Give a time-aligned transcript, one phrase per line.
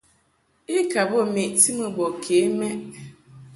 [0.77, 2.75] I ka bə meʼti mɨ bɔ ke mɛʼ.